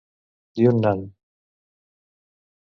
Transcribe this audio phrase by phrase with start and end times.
[0.59, 0.99] Yunnan.